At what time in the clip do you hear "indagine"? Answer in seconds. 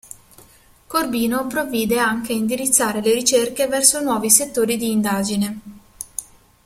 4.89-5.59